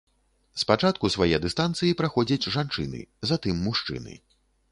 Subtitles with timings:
[0.61, 2.99] Спачатку свае дыстанцыі праходзяць жанчыны,
[3.33, 4.19] затым мужчыны.